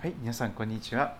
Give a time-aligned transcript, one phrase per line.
[0.00, 1.14] はい、皆さんこんにちは。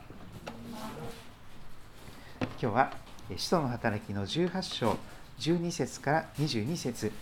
[2.40, 2.94] 今日は
[3.36, 4.96] 使徒の働きの18章
[5.38, 7.12] 12節から22節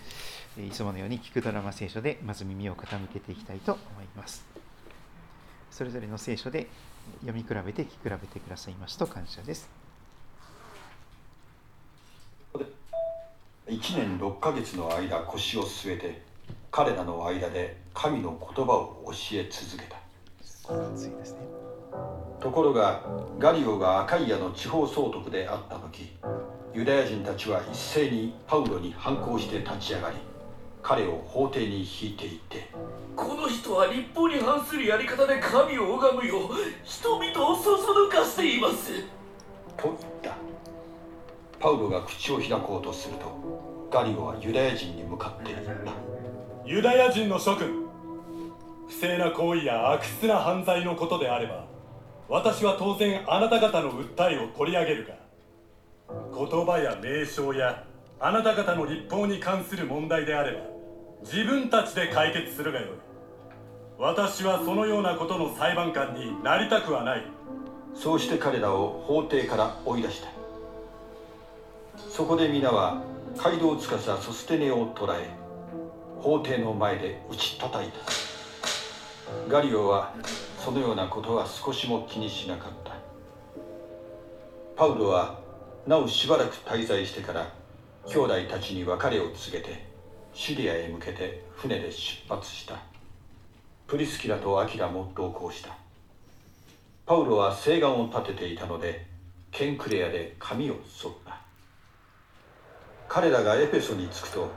[0.57, 4.45] いつものように聞くドラマ聖書でまず耳を傾けていきたいと思います。
[5.69, 6.67] それぞれの聖書で
[7.25, 9.69] 読み比べて聞き比べてくださいますと感謝です。
[13.67, 16.21] 1年6ヶ月の間腰を据えて
[16.71, 19.98] 彼らの間で神の言葉を教え続けた。
[20.69, 21.39] ですね。
[22.39, 23.01] ところが
[23.37, 26.11] ガリオがアカイアの地方総督であった時
[26.73, 30.15] ユダヤ人たちは一斉にパウロに反抗して立ち上がり
[30.81, 32.69] 彼を法廷に引いていって
[33.15, 36.49] この人は立法に反するやり方で神を拝むよう
[36.83, 38.93] 人々をそそのかしています。
[39.75, 40.37] と言った。
[41.59, 45.91] パウロが口を開こうとするとガリオはユダヤ人に向かって言った。
[46.65, 47.88] ユダヤ人の諸君
[48.89, 51.65] 不正な行為や悪質な犯罪のことであれば
[52.27, 55.13] 私は当然あなた方の訴えを取り上げるが
[56.35, 57.85] 言葉や名称や
[58.19, 60.59] あなた方の立法に関する問題であれば
[61.21, 62.89] 自分たちで解決するがよい。
[63.97, 67.23] 私はそのようなことの裁判官になりたくはない。
[67.93, 70.29] そうして彼らを法廷から追い出した。
[72.09, 73.01] そこで皆は
[73.35, 75.29] 街道司ソステネを捕らえ
[76.21, 78.28] 法廷の前で打ち叩いた。
[79.47, 80.13] ガリオは
[80.63, 82.93] そのようなことは少しも気にしなかった。
[84.75, 85.39] パウロは
[85.85, 87.51] なおしばらく滞在してから
[88.07, 89.87] 兄弟たちに別れを告げて
[90.33, 92.75] シリアへ向けて船で出発した。
[93.87, 95.75] プリスキラとアキラも同行した。
[97.05, 99.05] パウロは誓願を立てていたので
[99.51, 101.39] ケンクレアで髪を剃った。
[103.07, 104.51] 彼らがエペソに着くと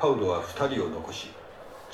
[0.00, 1.28] パウロは2人を残し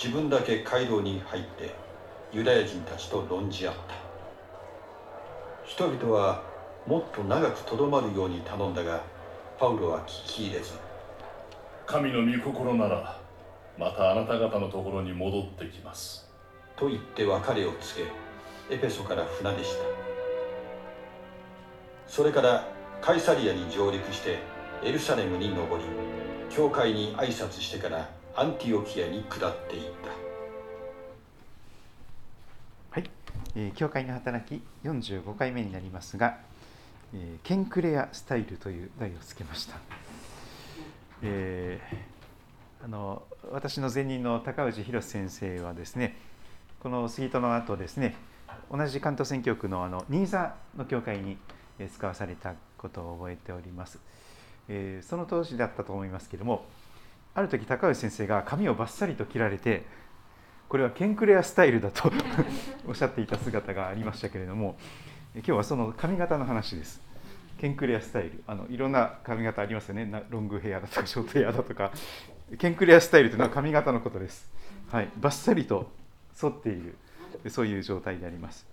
[0.02, 1.87] 自分だけ街道に入って
[2.30, 3.80] ユダヤ人たちと論じ合った。
[5.64, 6.42] 人々は
[6.86, 9.02] もっと長くとどまるように頼んだが
[9.58, 10.72] パウロは聞き入れず。
[11.86, 13.18] 神の御心なら
[13.78, 16.28] またあなた方のところに戻ってきます。
[16.76, 18.04] と言って別れを告
[18.68, 19.84] げエペソから船でした。
[22.06, 22.68] それから
[23.00, 24.38] カイサリアに上陸して
[24.84, 25.84] エルサレムに登り
[26.50, 30.27] 教会に挨拶してからアンティオキアに下っていった
[33.56, 36.38] えー、教会の働き45回目になりますが、
[37.14, 39.76] えー、ケンクレアスタイルという題をつけました。
[41.22, 46.16] えー、あの私の前任の高氏博先生はですね
[46.80, 48.14] この杉戸の後ですね
[48.70, 51.38] 同じ関東選挙区のあの新座の教会に
[51.92, 53.98] 使わされたことを覚えております、
[54.68, 56.66] えー、その当時だったと思いますけれども
[57.34, 59.84] ある時高氏先生が髪をバッサリと切られて
[60.68, 62.12] これはケンクレアスタイルだと
[62.86, 64.76] おっしゃっていた姿がありましたけれども
[65.34, 67.00] 今日はその髪型の話です。
[67.58, 68.42] ケンクレアスタイル。
[68.46, 70.24] あのいろんな髪型ありますよね。
[70.30, 71.92] ロングヘアだとかショートヘアだとか。
[72.58, 74.50] ケンクレアスタイルというのは髪型のことです、
[74.90, 75.90] はい、バッサリと
[76.40, 76.96] 反っている。
[77.48, 78.66] そういう状態であります。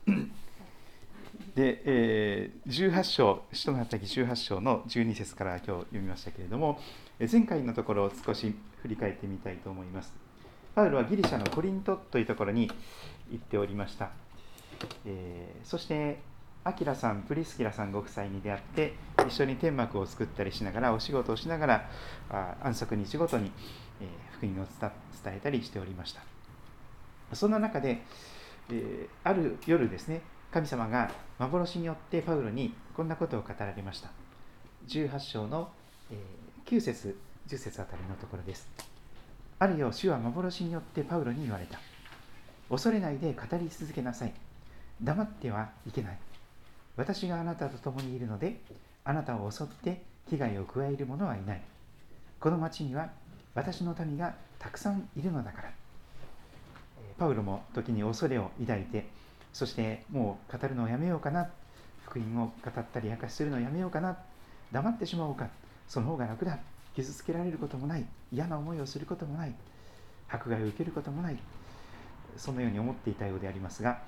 [1.56, 6.80] で、えー、18章使徒の働き18章の12節から今日読みましたけれども
[7.20, 10.14] 前回のところを少し振り返ってみたいと思います。
[10.76, 12.70] パウロはギリシャのコリントというところに
[13.32, 14.10] 行っておりました。
[15.06, 16.20] えー、そして、
[16.66, 18.94] アキラさん、プリスキラさんご夫妻に出会って、
[19.26, 21.90] 一緒に天幕を作ったりしながら、お仕事をしながら、
[22.30, 23.54] あ安息日ごとに、
[24.02, 24.68] えー、福音を
[25.24, 26.22] 伝えたりしておりました。
[27.34, 28.02] そんな中で、
[28.70, 31.10] えー、ある夜ですね、神様が
[31.40, 34.10] 幻によってパウロにこんなことを語られました。
[34.90, 35.70] 18章の、
[36.12, 36.18] え
[36.66, 38.95] 9節、10節あたりのところです。
[39.58, 41.80] あるよ主は幻によってパウロに言われた。
[42.70, 44.34] 恐れないで語り続けなさい。
[45.02, 46.18] 黙ってはいけない。
[46.98, 48.60] 私があなたと共にいるので
[49.04, 51.62] あなたを襲って危害を加える者はいない。
[52.40, 53.10] この町には
[53.54, 55.72] 私の民がたくさんいるのだから。
[57.18, 59.08] パウロも時に恐れを抱いて
[59.54, 61.50] そしてもう語るのをやめようかな。
[62.06, 64.18] 福音を語ったり明かしするのをやめようかな。
[64.74, 65.48] 黙ってしまおうか。
[65.88, 66.60] その方が楽だ。
[66.96, 69.54] 傷つけられることもない嫌な思いをすることもない
[70.30, 71.38] 迫害を受けることもない
[72.38, 74.00] そのように思っていたようでありますが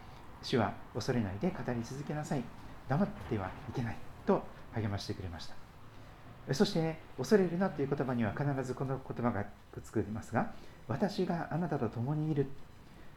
[0.44, 2.44] 主は恐れないで語り続けなさい。
[2.88, 4.42] 黙ってはいけないと
[4.74, 6.54] 励ましてくれました。
[6.54, 9.44] そして恐れるなという言葉には必ずこの言葉が
[9.74, 10.54] くっつきますが
[10.88, 12.48] 私があなたと共にいる。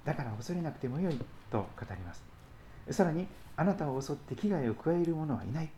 [0.05, 1.19] だから恐れなくてもよい
[1.51, 2.23] と語ります。
[2.91, 3.27] さらに
[3.57, 5.71] あなたを襲って危害を加える者はいない。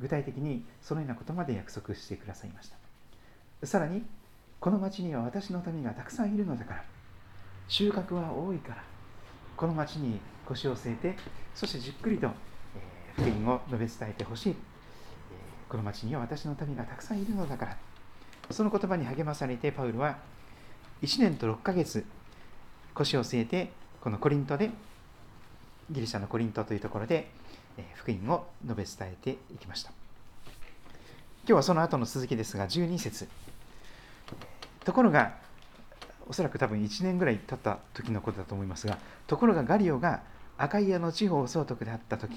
[0.00, 2.81] 具体的にそのようなことまで約束してくださいました。
[3.64, 4.02] さらに
[4.60, 6.84] この町には私の民がたくさんいるのだから。
[7.68, 8.82] 収穫は多いから。
[9.56, 11.16] この町に腰を据えて
[11.54, 12.26] そしてじっくりと、
[13.16, 14.56] えー、福音を述べ伝えてほしい、えー、
[15.70, 17.76] この町には私の民がたくさんいるのだから。
[18.50, 20.18] その言葉に励まされてパウルは
[21.02, 22.04] 1年と6ヶ月
[22.94, 23.70] 腰を据えて
[24.00, 24.70] このコリントで
[25.90, 27.30] ギリシャのコリントというところで
[27.78, 29.90] え福音を述べ伝えていきました。
[31.44, 33.28] 今日はその後の続きですが12節。
[34.84, 35.34] ところが
[36.26, 40.22] おそらく多分1年ぐらい経った時のことだと思いますがところがガリオが
[40.56, 42.36] アカイアの地方総督であった時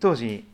[0.00, 0.44] 当時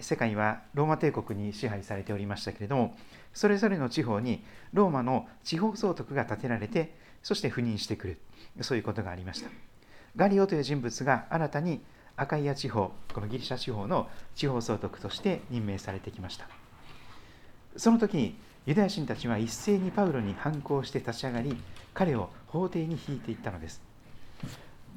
[0.00, 2.96] 世界はローマ帝国に支配されておりましたけれども
[3.34, 8.18] それぞれの地方にローマの地方総督が建てられてそして赴任してくる
[8.60, 9.50] そういうことがありました。
[10.16, 11.80] ガリオという人物が新たに
[12.16, 16.48] アカイア地方このギリシャ地方の地方総督として任命されてきました。
[17.76, 18.36] その時
[18.68, 21.56] ユダヤ人たちは一斉にパウロに反抗して立ち上がり
[21.94, 23.80] 彼を法廷に引いていったのです。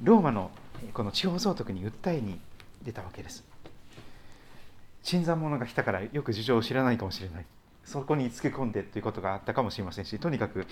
[0.02, 0.50] ローマの
[0.92, 2.38] この地方総督に訴えに
[2.82, 3.44] 出たわけです。
[5.02, 7.46] 新参者が来たからよく事情を知らないかもしれない。
[7.82, 10.66] そこにつけ込んでということがあったかもしれませんしとにかく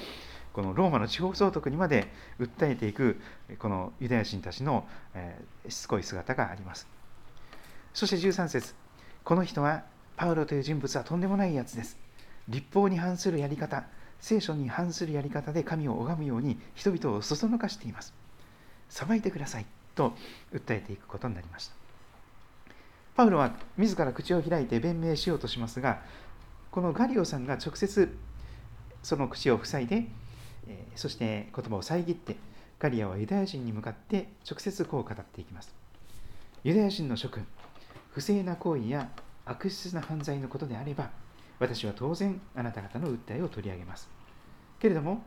[0.53, 2.07] このローマの地方総督にまで
[2.39, 3.19] 訴えていく
[3.59, 6.87] このユダヤ人たちの、え、しつこい姿があります。
[7.95, 8.75] そして13節
[9.25, 9.85] この人は
[10.17, 12.10] パウロという人物はとんでもないやつです。
[12.49, 13.85] 立法に反するやり方
[14.21, 18.15] 聖書に反するやり方で神を拝むように人々をそそのかしています。
[18.89, 20.15] 裁いてくださいと
[20.53, 21.75] 訴えていくことになりました。
[23.17, 26.03] パウロは自ら口を開いて弁明しようとしますが
[26.71, 28.17] このガリオさんが直接
[29.03, 30.07] その口を塞いで
[30.95, 32.37] そして言葉を遮って
[32.79, 35.75] ガリアはユダヤ人に向かって直接こう語っていきます。
[36.63, 37.47] ユダヤ人の諸君
[38.13, 39.11] 不正な行為や
[39.45, 41.11] 悪質な犯罪のことであれば
[41.61, 44.09] 私は当然あなた方の訴えを取り上げます。
[44.81, 45.23] けれども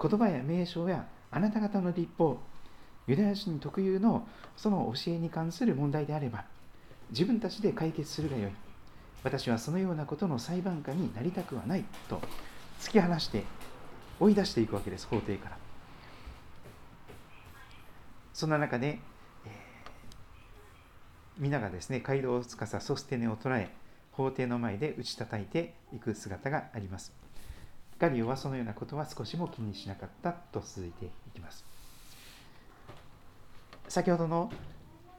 [0.00, 2.38] 言葉や名称やあなた方の立法
[3.06, 4.26] ユダヤ人特有の
[4.56, 6.44] その教えに関する問題であれば
[7.10, 8.52] 自分たちで解決するがよい。
[9.24, 12.20] 私はそのようなことの裁判官になりたくはないと
[12.78, 13.44] 突き放して
[14.20, 15.56] 追い出していくわけです法廷から。
[18.34, 18.98] そんな中で、
[19.46, 19.50] えー、
[21.38, 23.70] 皆がですね街道を司ソステネを捉え
[24.16, 27.12] 法廷の前で打ち叩いていく姿があります
[27.98, 31.64] ガリオはそのようなことは少しも気にしなかったと続いていきます
[33.88, 34.50] 先ほどの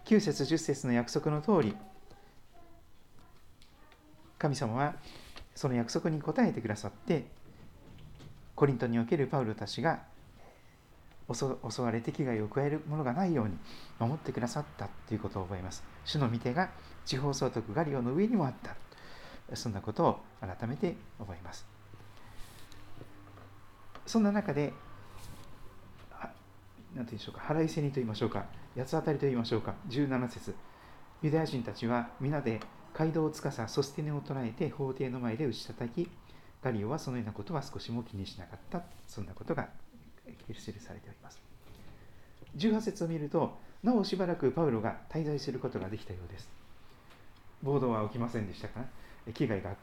[0.05, 1.75] 9節10節の約束の通り
[4.37, 4.95] 神様は
[5.55, 7.25] その約束に応えてくださって
[8.55, 9.99] コリントにおけるパウロたちが
[11.33, 13.57] 襲われて危害を加えるものがないように
[13.99, 15.83] 守ってくださったということを覚えます。
[16.05, 16.69] 主の御手が
[17.05, 18.75] 地方総督ガリオの上にもあった。
[19.53, 21.65] そんなことを改めて覚えます。
[24.05, 24.73] そんな中で、
[26.19, 26.33] 何て
[26.95, 28.45] 言うんでしょうか、腹いせにと言いましょうか、
[28.77, 30.55] 八つ当たりと言いましょうか、17節
[31.21, 32.59] ユダヤ人たちは皆で
[32.93, 36.09] 街道を司ソステネを捉えて法廷の前で打ち叩き、
[36.61, 39.69] ガリオはそのようなことは少しも気にしなかった、そんなことが
[40.47, 41.39] 記されております。
[42.57, 46.49] 18節を見ると、なおしばらくパウロが滞在することができたようです。
[47.61, 48.79] 暴動は起きませんでしたか？
[48.79, 48.85] ら、
[49.33, 49.75] 危害が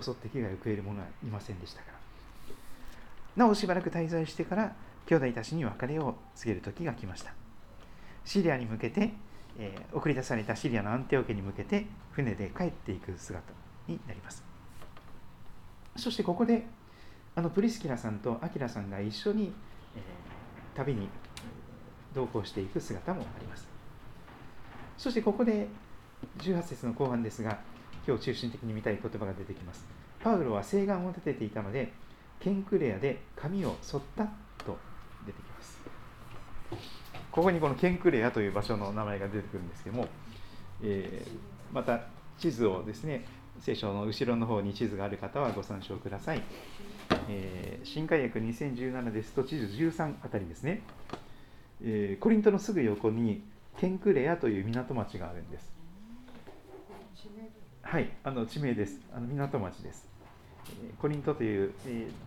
[0.00, 1.98] 襲って危害を食える者はいませんでしたから。
[3.36, 4.74] なおしばらく滞在してから、
[5.06, 7.32] 兄弟たちに別れを告げる時が来ました。
[8.24, 9.12] シリアに向けて、
[9.58, 13.42] えー、送り出されたシリアのアンテオ家に向けて船で帰っていく姿
[13.88, 14.44] になります。
[15.96, 16.66] そしてここで
[17.34, 19.52] あのプリスキラさんとアキラさんが一緒に、
[19.96, 21.08] えー、旅に
[22.14, 23.68] 同行していく姿もあります
[24.98, 25.68] そしてここで
[26.38, 27.60] 18節の後半ですが
[28.10, 29.86] 今日中心的に見たい言葉が出てきます
[30.20, 31.92] パウロは誓願を立てていたので
[32.40, 34.24] ケンクレアで髪を剃った
[34.64, 34.76] と
[35.24, 35.78] 出てきます
[37.30, 40.08] ここにこのケンクレアという場所の名前が出てくるんですけども、
[40.82, 41.30] えー、
[41.72, 42.00] また
[42.36, 43.24] 地図をですね
[43.60, 46.42] 聖書の後ろの方に地図がある方はご参照ください。
[47.28, 50.82] えー、新海訳2017ですと地図13あたりですね、
[51.82, 53.44] えー、コリントのすぐ横に
[53.78, 55.79] ケンクレアという港町があるんです。
[57.90, 59.00] はい、あの地名です。
[59.12, 60.06] あの港町です。
[60.80, 61.72] えコリントという、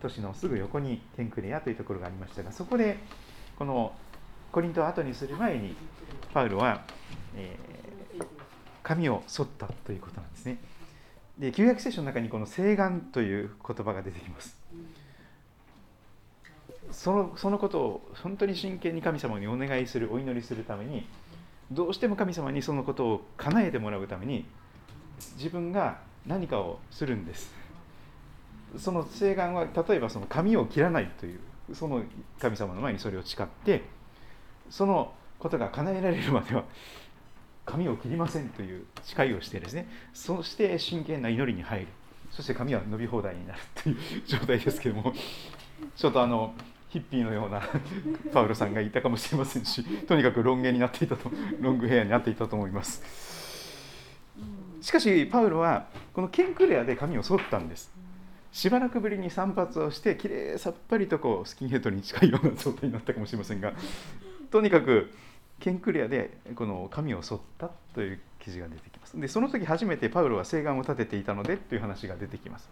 [0.02, 2.98] 都市のすぐ横にケンクレアというところがありましたが、そこで
[3.58, 3.94] この
[4.52, 5.74] コリントを後にする前に
[6.34, 6.84] パウロは、
[7.34, 8.24] えー、
[8.82, 10.58] 髪を剃ったということなんですね。
[11.38, 14.56] で旧約聖書の中にこの誓願という言葉が出てきます
[16.92, 21.08] そのそのことを本当に真剣に神様にお願いするお祈りするために
[21.72, 24.46] どうしても神様にそのことを叶えてもらうために
[25.36, 27.52] 自分が何かをするんです。
[28.78, 31.40] その誓願は例えばその髪を切らないという
[31.72, 32.02] その
[32.40, 33.84] 神様の前にそれを誓って
[34.68, 36.64] そのことが叶えられるまでは
[37.64, 41.86] 髪を切りませんという誓いをしてですねそして真剣な祈りに入る。
[42.30, 45.12] そして髪は伸び放題になるという状態ですけども
[45.94, 46.52] ちょっとあの
[46.88, 47.62] ヒッピーのような
[48.32, 51.30] パウロさんがいたかもしれませんしとにかくロン毛になっていたと
[51.60, 53.43] ロングヘアになっていたと思います。
[54.84, 57.90] しかしパウロはこのケンクレアで髪を剃ったんです。
[58.52, 63.72] しばらくぶりに散髪をしてきれいさっぱりとこうスキンヘッドに近いような状態になったかもしれませんが
[64.50, 65.10] とにかく
[65.58, 69.18] ケンクレアでこの髪を剃ったという記事が出てきます。
[69.18, 72.68] でその時初めてパウロは誓願を立てていたのでという話が出てきます。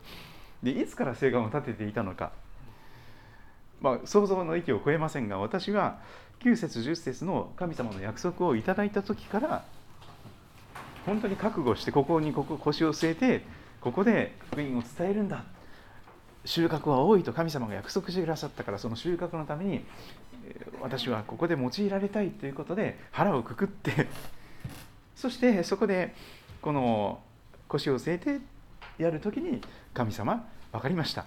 [0.63, 2.33] でいつから誓願を立てていたのか。
[3.81, 5.99] まあ、想像の域を超えませんが私は
[6.41, 9.65] 9節10節の神様の約束をいただいた時から
[11.07, 13.45] 本当に覚悟してここにここ腰を据えて
[13.81, 15.45] ここで福音を伝えるんだ。
[16.45, 19.85] 収穫は多いと神様が約束してくださったからその収穫のために
[20.81, 24.09] 私はここで用いられたいということで腹をくくって
[25.15, 26.15] そしてそこで
[26.61, 27.21] この
[27.69, 28.41] 腰を据えて
[28.99, 29.61] やる時に
[29.95, 31.27] 神様分かりました。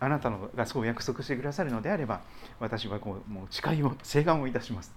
[0.00, 2.20] あなたのがそう約束してくださるのであれば
[2.58, 4.92] 私はこうもう誓いを請願をいたします。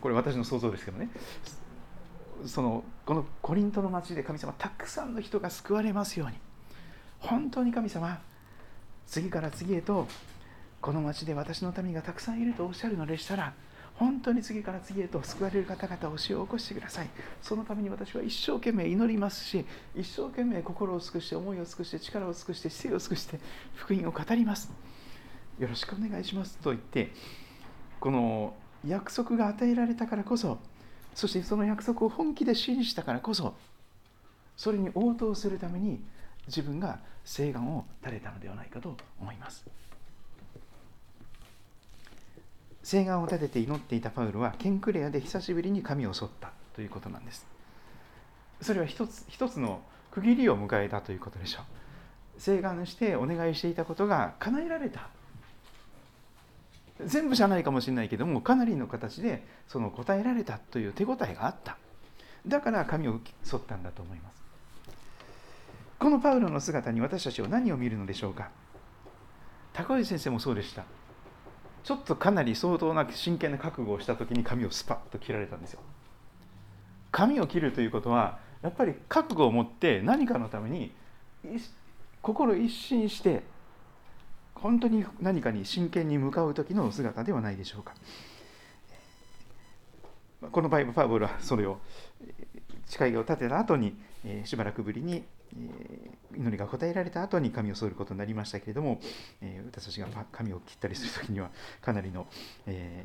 [0.00, 1.08] これ私の想像ですけどね。
[2.46, 6.36] そのこのコリントの町で神様たくさんの人が救われますように。
[7.20, 8.20] 本当に神様
[9.06, 10.06] 次から次へと
[10.80, 13.54] この町で私の民がたくさんいるとおっしゃるのでしたら
[13.94, 17.08] 本当に次から次へと救われる方々を死を起こしてください。
[17.40, 23.38] そのために私は一生懸命祈りますし一生懸命心を尽くして思いを尽くして力を尽くして姿勢を尽くして
[23.74, 24.70] 福音を語ります。
[25.58, 27.12] よろしくお願いしますと言って
[28.00, 30.58] この約束が与えられたからこそ
[31.14, 33.54] そしてその約束を本気で信じたからこそ
[34.56, 36.02] それに応答するために
[36.46, 39.64] 自分が誓願を垂れたのではないかと思います。
[42.82, 47.46] 誓願を立てて祈っていたパウロはケンクレアで久しぶりに髪を剃ったということなんです。
[48.60, 49.80] それは一つ一つの
[50.10, 52.40] 区切りを迎えたということでしょう。
[52.40, 55.08] 誓願してお願いしていたことが叶えられた
[57.04, 61.76] 全部じゃないかもしれないけどもかなりの形でその答えられたという手応えがあった。
[62.46, 64.42] だから髪を剃ったんだと思います。
[65.98, 68.50] このパウロの姿に私たちは何を見るのでしょうか。
[69.72, 70.84] 高橋先生もそうでした。
[71.82, 75.80] ちょっとかなり相当な真剣な覚悟をした時に髪をスパッと切られたんですよ。
[77.10, 80.92] 髪を切るということはやっぱり覚悟を持って何かのために
[82.22, 83.42] 心一新して
[84.54, 87.94] 本当に何かに真剣に向かう時の姿ではないでしょうか。
[90.50, 91.78] この場合パウロはそれを
[92.86, 93.96] 誓いを立てた後に
[94.44, 95.24] しばらくぶりに
[96.36, 99.00] 祈りが答えられた後に髪を剃ることになりましたけれども
[99.70, 102.26] 私たちが髪を切ったりする時にはかなりの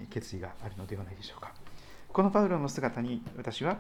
[0.10, 1.54] 決意があるのではないでしょうか。
[2.12, 3.78] このパウロの姿に私は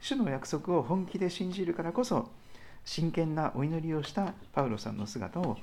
[0.00, 2.28] 主の約束を本気で信じるからこそ
[2.84, 5.56] 真剣なお祈りをしたパウロさんの姿を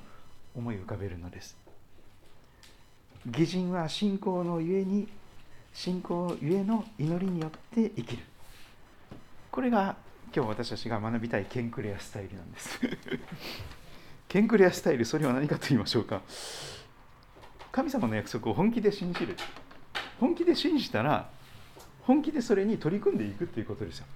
[0.58, 1.56] 思い浮かべるのです。
[3.26, 5.06] 義人は信仰のゆえに
[5.72, 8.22] 信仰ゆえの祈りによって生きる。
[9.52, 9.96] これが
[10.34, 12.80] 今日私たちが学びたいケンクレアスタイルなんです。
[14.28, 16.22] ケンクレアスタイルそれは何かと言いましょうか。
[17.70, 19.36] 神様の約束を本気で信じる。
[20.18, 21.30] 本気で信じたら
[22.02, 24.06] 本気でそれに取り組んでいくということですよ。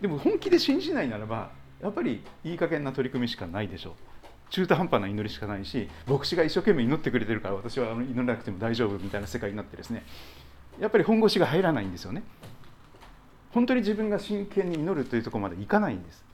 [0.00, 3.92] でも本気で信じないならばやっぱりいい加減な取り組みしかないでしょう。
[4.50, 10.04] 中途半端な祈りしかないし牧師が一生懸命祈ってくれてるから私は祈らなくても大丈夫みたいな世界になってですね。
[10.80, 12.22] やっぱり本腰が入らないんですよね。
[13.52, 16.24] 本当に自分が真剣に祈るというとこまでいかないんです。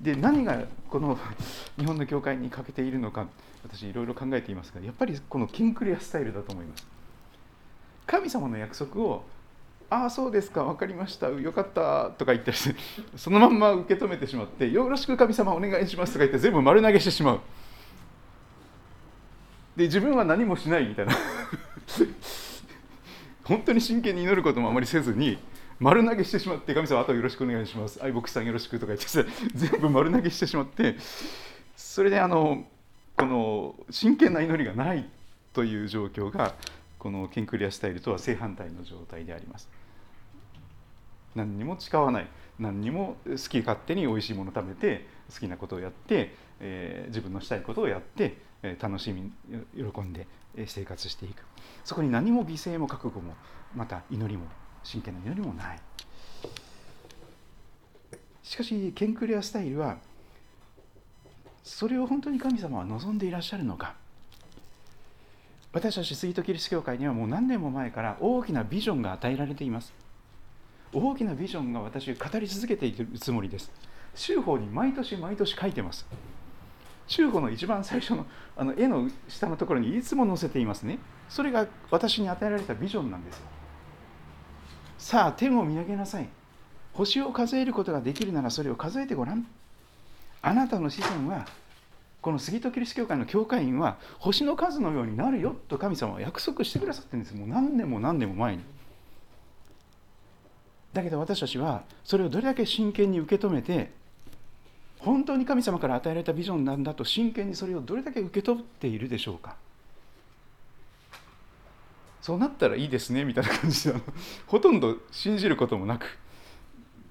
[0.00, 1.18] で何がこの
[1.78, 3.28] 日本の教会に欠けているのか
[3.62, 6.86] 私いろいろ考えていますがやっぱりこのキンクリアスタイルだと思います。
[8.06, 9.24] 神様の約束を
[9.90, 11.28] ああそうですか分かりました。
[11.28, 12.80] よかったとか言ったりして
[13.18, 17.40] そのまんま受け止めてしまってよろしく神様お願いしますとか言って全部丸投げしてしまう。
[19.76, 21.12] で自分は何もしないみたいな。
[23.44, 25.36] 本当に真剣に祈ることもあまりせずに
[25.80, 27.98] 丸投げしてしまって神様あとよろしくお願いします。
[28.00, 29.06] 愛牧師さんよろしくとか言って
[29.54, 30.96] 全部丸投げしてしまって
[31.74, 32.64] それであの
[33.16, 35.08] この真剣な祈りがない
[35.52, 36.54] という状況が
[36.96, 39.79] このケンクリアスタイルとは正反対の状態であります。
[41.34, 42.28] 何にも誓わない。
[42.58, 49.32] 何にも好き勝手に美味しいもの食べて好きなことをやって、えー、自分のしたいことをやって、えー、楽しみ
[49.74, 50.26] 喜んで
[50.66, 51.44] 生活していく。
[51.84, 53.34] そこに何も犠牲も覚悟も
[53.74, 54.46] また祈りも
[54.82, 55.80] 真剣な祈りもない。
[58.42, 59.98] しかしケンクリアスタイルは
[61.62, 63.94] それを本当に神様は望んでいらっしゃるのか。
[65.72, 69.94] 私たちスイートキリスト教会にはもう何年も前から大きなビジョンが与えられています。
[70.92, 73.70] 大きなビジョンが私語り続けているつもりです。
[74.14, 76.06] 州法に毎年毎年書いてます。
[77.06, 80.98] 州法の一番最初のあの絵の下のところにいつも載せていますね。
[81.28, 83.40] それが私に与えられたビジョンなんです
[84.98, 86.28] さあ天を見上げなさい。
[86.92, 89.46] 星を数えることができるならそれを数えてごらん。
[90.42, 91.46] あなたの子孫は
[92.20, 97.36] この杉戸キリスト教会の教会員は星の数のようになるよと神様は約束してくださってるんです。
[97.36, 98.64] もう何年も何年も前に。
[100.92, 103.90] だけど私たちはそれをどれだけ真剣に受け止めて
[104.98, 109.56] 本当に神様から与えられたビジョンなんだと真剣にそれをどれだけ受け取っているでしょうか。
[112.20, 113.94] そうなったらいいですねみたいな感じで
[114.46, 116.18] ほとんど信じることもなく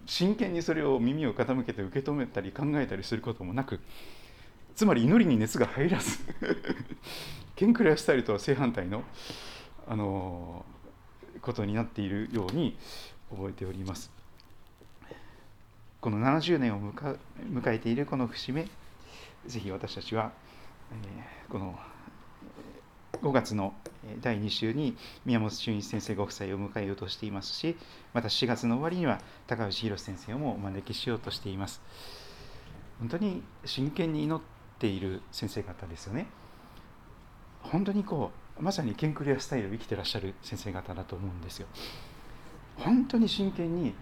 [0.05, 3.79] 真剣にそれを耳を傾けて受け止めたり考えたりすることもなく
[4.75, 6.19] つまり祈りに熱が入らず
[7.55, 9.03] ケンクレアスタイルとは正反対の、
[9.87, 10.65] あの
[11.41, 12.77] ことになっているように
[13.31, 14.11] 覚えております。
[16.01, 17.17] この70年を迎
[17.73, 18.67] えているこの節目、
[19.45, 20.31] ぜひ私たちは、
[20.91, 20.95] え
[21.49, 21.77] この
[23.21, 23.73] 5月の
[24.21, 24.95] 第2週に
[25.25, 27.75] 宮本俊一先生ご夫妻を迎えようとしていますし、
[28.13, 31.81] また4月の終わりには高橋宏先生をもお招きしようとしています。
[32.99, 34.41] 本当に真剣に祈っ
[34.77, 36.27] ている先生方ですよね。
[37.61, 41.67] 本当にこう、まさにケンクリアスタイルを生きてらっしゃる先生方だと思うんですよ。
[42.79, 43.93] 本当に真剣に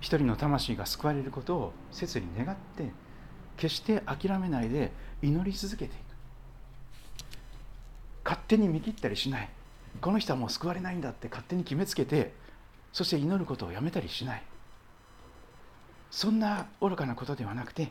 [0.00, 2.90] 一人の魂が救われることを切に願って
[3.56, 6.02] 決して諦めないで祈り続けていく。
[8.24, 9.48] 勝手に見切ったりしない。
[10.00, 12.32] この人はもう救われないんだって勝手に決めつけて
[12.92, 14.42] そして祈ることをやめたりしない。
[16.10, 17.90] そんな愚かなことではなくて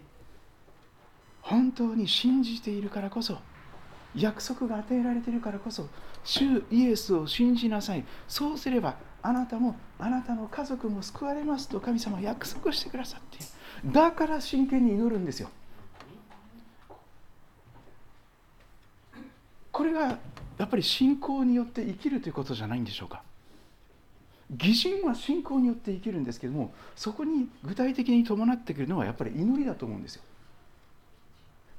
[1.41, 3.39] 本当に信じているからこそ
[4.15, 5.87] 約束が与えられているからこそ
[6.23, 8.03] 主イエスを信じなさい。
[8.27, 13.93] そうすればあなたもあなたの家族も救われますと神様は約束してくださっている。
[13.93, 15.49] だから真剣に祈るんですよ。
[19.71, 20.17] これが
[20.57, 23.23] やっぱり信仰によって生きるということじゃないんでしょうか。
[24.51, 30.23] 義人は信仰によって生きるんですけどもそこに具体的に伴ってくるのはやっぱり祈りだと思うんですよ。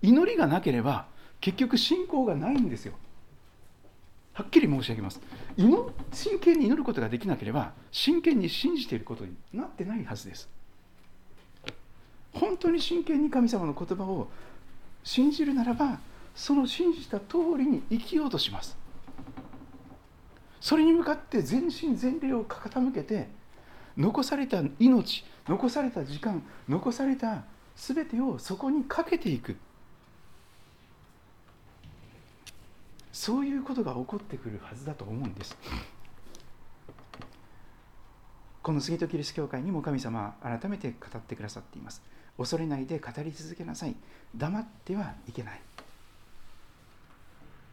[0.00, 1.06] 祈りがなければ
[1.40, 2.94] 結局信仰がないんですよ。
[4.34, 5.20] はっきり申し上げます。
[5.56, 10.48] 祈真剣に祈ることができなければ真剣に信じていることになってないはずです。
[12.32, 14.28] 本当に真剣に神様の言葉を
[15.04, 16.00] 信じるならば
[16.34, 18.76] その信じた通りに生きようとします。
[20.60, 23.28] それに向かって全身全霊を傾けて
[23.96, 27.42] 残された命残された時間残された
[27.76, 29.56] 全てをそこにかけていく。
[33.12, 35.56] そういうことが起こってくるはずだと思うんです。
[38.62, 42.02] この杉戸キリスト教会にも神様は改めて語ってくださっています。
[42.38, 43.94] 恐れないで語り続けなさい。
[44.34, 45.60] 黙ってはいけない。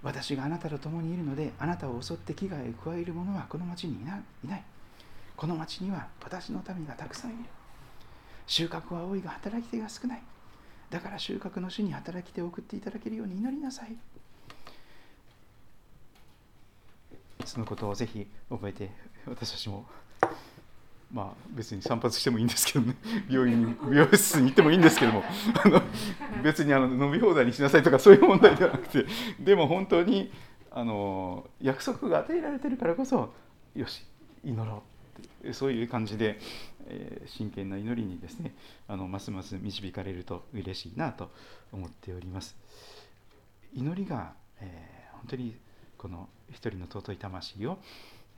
[0.02, 4.64] 私があなたと共にいるのであなたを襲って危害を加える者はこの町にいない。
[5.38, 7.40] この町には私の民がたくさんいる。
[8.46, 10.24] 収穫は多いが働き手が少ない。
[10.90, 13.96] だから収穫の主に働き手を送っていただけるように祈りなさい。
[17.50, 18.92] そのことをぜひ覚えて
[19.26, 19.86] 私たちも
[21.12, 22.96] まあ別に散髪してもいいんですけどね。
[23.28, 25.24] 病院に美容室に行ってもいいんですけども。
[25.66, 25.82] あの
[26.44, 29.06] 別にあの飲み放題にしなさいとかそういう問題ではなくて。
[29.44, 30.32] でも本当に
[30.70, 33.34] あの約束が与えられてるからこそ
[33.74, 34.06] よし
[34.44, 34.84] 祈ろ
[35.18, 36.40] うってそういう感じで、
[36.86, 38.54] えー、真剣な祈りにですね
[38.88, 41.32] あのますます導かれると嬉しいなと
[41.72, 42.56] 思っております。
[43.74, 45.58] 祈りが、えー、本当に
[46.00, 47.78] この一人の尊い魂を、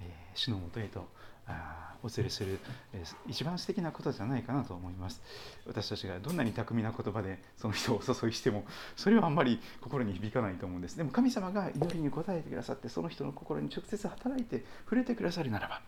[0.01, 1.07] えー、主のもとへと
[1.47, 2.59] あお連れする、
[2.93, 5.21] えー、一番素敵なことじゃないかなと思います。
[5.67, 10.97] 私たちがどんなに巧みな言葉でその人をお誘いしてもそれはあんまり心に響かないと思うんです。
[10.97, 15.81] でも神様が祈りに応えてくださってその人の心に直接働いて触れてくださるならば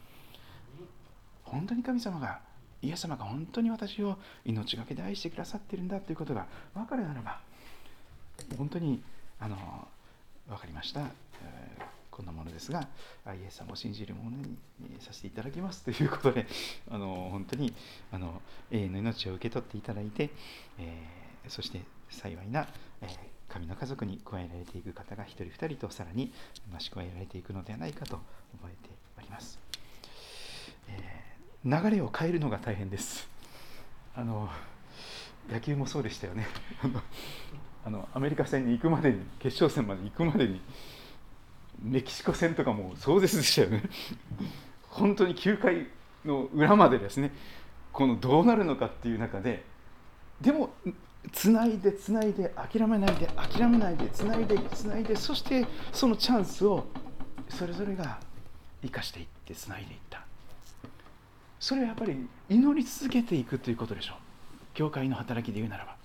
[1.44, 2.40] 本当に神様が
[2.84, 7.40] イエス様が本当に私を命がけで愛してくださってるんだということが分かるならば
[8.58, 9.02] 本当に
[9.40, 9.88] あの
[10.48, 12.88] 分かりました、えー、こんなものですが
[13.28, 14.58] イエス様を信じる者に
[15.00, 16.46] させていただきますということで
[16.90, 17.74] あの本当に
[18.12, 20.30] あの永遠の命を受け取っていただいて、
[20.78, 22.68] えー、そして幸いな、
[23.02, 23.18] えー、
[23.50, 26.34] 神の家族に加えられていく方が一人二人とさらに
[26.72, 28.22] 増し加えられていくのではないかと
[28.62, 29.60] 覚えております、
[30.88, 33.28] えー、流れを変えるのが大変です。
[34.16, 34.48] あの
[35.50, 36.48] 野球もそうでしたよね。
[37.86, 40.62] あのアメリカ戦に行くまでに決勝戦まで行くまでに
[41.82, 43.84] メキシコ戦とかも壮絶でしたよね。
[44.90, 45.88] 本当に9回
[46.24, 47.32] の裏までですね
[47.92, 49.64] このどうなるのかっていう中で
[50.40, 50.70] でも
[51.32, 56.86] つないでつないで諦めないで諦めないでつないでつないでそしてそのチャンスを
[57.50, 58.20] それぞれが
[58.82, 60.24] 生かしていってつないでいった。
[61.60, 64.18] それはやっぱり祈り続けていくということでしょう。
[64.74, 66.03] 教会の働きで言うならば。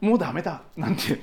[0.00, 1.20] もうダメだなんて。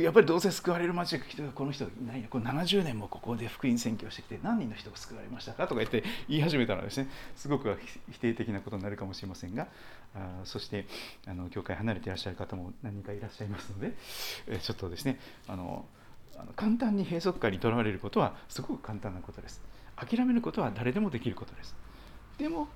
[0.00, 7.08] やっぱりどうせ救われる町が来てこの人いないこれ70年もここで福音宣教してきて何人の人が救われましたかとか言って言い始めたらですね。
[7.34, 7.76] すごく
[8.12, 9.66] 否定的なことになるかもしれませんが。
[10.14, 10.86] あそして
[11.26, 13.94] あの教会離れていらっしゃる方も何人かいらっしゃいますので
[14.46, 15.18] えちょっとですね。
[15.48, 15.84] あの
[16.36, 19.60] あの簡単に閉塞感にとらわれることはすごく簡単なことです。
[19.96, 21.74] 諦めることは誰でもできることです。
[22.38, 22.68] でも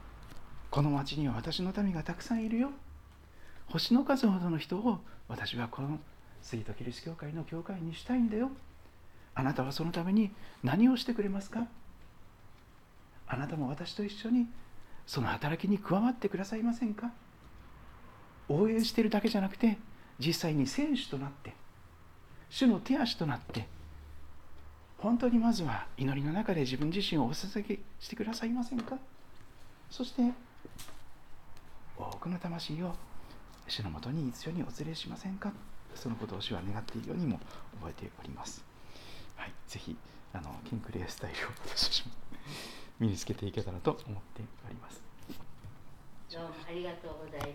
[0.70, 2.72] この町には私の民がたくさんいるよ。
[3.68, 5.98] 星の数ほどの人を私はこの
[6.40, 8.50] 杉戸キリスト教会の教会にしたいんだよ。
[9.35, 10.31] あなたはそのために
[10.62, 11.66] 何をしてくれますか？
[13.26, 14.46] あなたも私と一緒に
[15.07, 17.11] その働きに加わってくださいませんか？
[18.48, 19.79] 応援しているだけじゃなくて
[20.18, 21.52] 実際に選手となって
[22.48, 23.66] 主の手足となって
[24.98, 28.96] 本当にまずは祈りの中で自分自身をお捧げしてくださいませんか？
[29.90, 30.22] そして
[31.98, 32.94] 多くの魂を
[33.68, 35.52] 主のもとに一緒にお連れしませんか？
[35.94, 37.40] そのことを主は願っているようにも
[37.81, 38.64] 覚えております。
[39.37, 39.96] はい、ぜひ
[40.33, 42.12] あのキンクレアスタイルを私も
[43.00, 45.00] 身につけていけたらと思っております。
[46.33, 47.44] どうもありがとうございます。